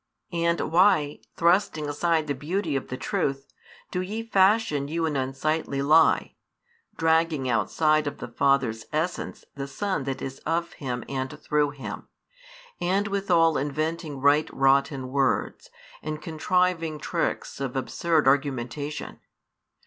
And 0.33 0.59
why, 0.71 1.19
thrusting 1.37 1.87
aside 1.87 2.25
the 2.25 2.33
beauty 2.33 2.75
of 2.75 2.87
the 2.87 2.97
Truth, 2.97 3.53
do 3.91 4.01
ye 4.01 4.23
fashion 4.23 4.87
you 4.87 5.05
an 5.05 5.15
unsightly 5.15 5.83
lie, 5.83 6.33
dragging 6.97 7.47
outside 7.47 8.07
of 8.07 8.17
the 8.17 8.27
Father's 8.27 8.83
essence 8.91 9.45
the 9.53 9.67
Son 9.67 10.05
that 10.05 10.19
is 10.19 10.39
of 10.39 10.73
Him 10.73 11.03
and 11.07 11.39
through 11.39 11.69
Him, 11.69 12.07
and 12.79 13.09
withal 13.09 13.59
inventing 13.59 14.19
right 14.19 14.49
rotten 14.51 15.09
words, 15.09 15.69
and 16.01 16.19
contriving 16.19 16.97
tricks 16.97 17.59
of 17.59 17.75
absurd 17.75 18.27
argumentation? 18.27 19.19